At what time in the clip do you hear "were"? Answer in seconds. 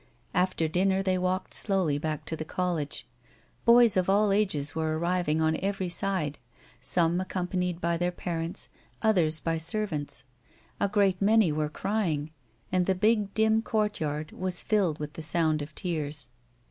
4.73-4.97, 11.51-11.69